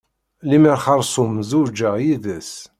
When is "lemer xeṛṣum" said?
0.49-1.33